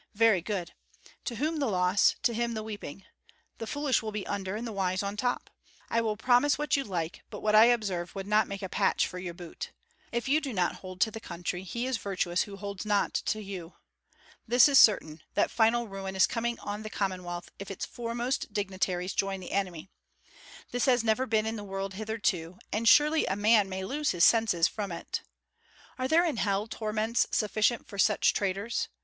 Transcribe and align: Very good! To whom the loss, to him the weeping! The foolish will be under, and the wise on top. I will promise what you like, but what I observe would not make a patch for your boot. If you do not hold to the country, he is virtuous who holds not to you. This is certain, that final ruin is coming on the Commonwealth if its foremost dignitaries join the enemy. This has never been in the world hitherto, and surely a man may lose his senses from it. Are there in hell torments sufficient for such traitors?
Very 0.15 0.41
good! 0.41 0.73
To 1.25 1.35
whom 1.35 1.57
the 1.57 1.67
loss, 1.67 2.15
to 2.23 2.33
him 2.33 2.55
the 2.55 2.63
weeping! 2.63 3.05
The 3.59 3.67
foolish 3.67 4.01
will 4.01 4.11
be 4.11 4.25
under, 4.25 4.55
and 4.55 4.65
the 4.65 4.71
wise 4.71 5.03
on 5.03 5.15
top. 5.15 5.51
I 5.91 6.01
will 6.01 6.17
promise 6.17 6.57
what 6.57 6.75
you 6.75 6.83
like, 6.83 7.21
but 7.29 7.41
what 7.41 7.53
I 7.53 7.65
observe 7.65 8.15
would 8.15 8.25
not 8.25 8.47
make 8.47 8.63
a 8.63 8.67
patch 8.67 9.05
for 9.05 9.19
your 9.19 9.35
boot. 9.35 9.73
If 10.11 10.27
you 10.27 10.41
do 10.41 10.53
not 10.53 10.77
hold 10.77 11.01
to 11.01 11.11
the 11.11 11.19
country, 11.19 11.61
he 11.61 11.85
is 11.85 11.97
virtuous 11.97 12.41
who 12.41 12.57
holds 12.57 12.83
not 12.83 13.13
to 13.13 13.43
you. 13.43 13.75
This 14.47 14.67
is 14.67 14.79
certain, 14.79 15.21
that 15.35 15.51
final 15.51 15.87
ruin 15.87 16.15
is 16.15 16.25
coming 16.25 16.57
on 16.61 16.81
the 16.81 16.89
Commonwealth 16.89 17.51
if 17.59 17.69
its 17.69 17.85
foremost 17.85 18.51
dignitaries 18.51 19.13
join 19.13 19.39
the 19.39 19.51
enemy. 19.51 19.91
This 20.71 20.85
has 20.85 21.03
never 21.03 21.27
been 21.27 21.45
in 21.45 21.57
the 21.57 21.63
world 21.63 21.93
hitherto, 21.93 22.57
and 22.73 22.89
surely 22.89 23.27
a 23.27 23.35
man 23.35 23.69
may 23.69 23.85
lose 23.85 24.09
his 24.09 24.23
senses 24.23 24.67
from 24.67 24.91
it. 24.91 25.21
Are 25.99 26.07
there 26.07 26.25
in 26.25 26.37
hell 26.37 26.65
torments 26.65 27.27
sufficient 27.31 27.87
for 27.87 27.99
such 27.99 28.33
traitors? 28.33 28.87